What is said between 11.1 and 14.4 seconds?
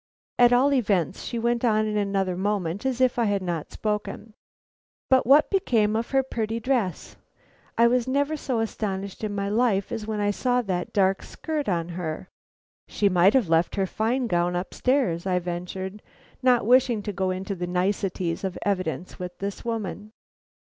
skirt on her." "She might have left her fine